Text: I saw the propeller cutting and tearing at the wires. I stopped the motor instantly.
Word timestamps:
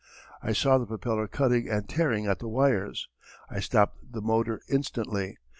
I 0.41 0.51
saw 0.53 0.79
the 0.79 0.87
propeller 0.87 1.27
cutting 1.27 1.69
and 1.69 1.87
tearing 1.87 2.25
at 2.25 2.39
the 2.39 2.47
wires. 2.47 3.07
I 3.51 3.59
stopped 3.59 3.97
the 4.13 4.19
motor 4.23 4.61
instantly. 4.67 5.37